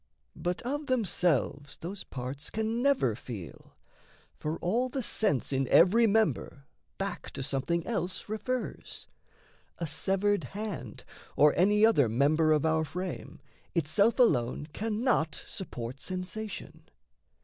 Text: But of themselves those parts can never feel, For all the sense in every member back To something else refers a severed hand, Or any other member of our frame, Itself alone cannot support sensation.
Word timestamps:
But 0.35 0.63
of 0.63 0.87
themselves 0.87 1.77
those 1.77 2.03
parts 2.03 2.49
can 2.49 2.81
never 2.81 3.15
feel, 3.15 3.75
For 4.35 4.57
all 4.57 4.89
the 4.89 5.03
sense 5.03 5.53
in 5.53 5.67
every 5.67 6.07
member 6.07 6.65
back 6.97 7.29
To 7.33 7.43
something 7.43 7.85
else 7.85 8.27
refers 8.27 9.05
a 9.77 9.85
severed 9.85 10.43
hand, 10.55 11.03
Or 11.35 11.53
any 11.55 11.85
other 11.85 12.09
member 12.09 12.51
of 12.51 12.65
our 12.65 12.83
frame, 12.83 13.41
Itself 13.75 14.17
alone 14.17 14.65
cannot 14.73 15.43
support 15.45 15.99
sensation. 15.99 16.89